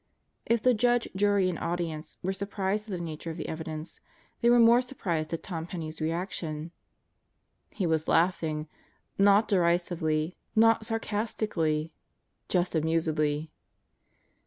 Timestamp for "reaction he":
6.01-7.85